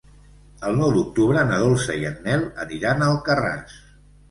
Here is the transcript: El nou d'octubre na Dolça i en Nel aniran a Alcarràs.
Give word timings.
El 0.69 0.79
nou 0.79 0.93
d'octubre 0.95 1.43
na 1.51 1.61
Dolça 1.65 1.99
i 2.01 2.09
en 2.11 2.17
Nel 2.29 2.49
aniran 2.67 3.07
a 3.07 3.13
Alcarràs. 3.13 3.79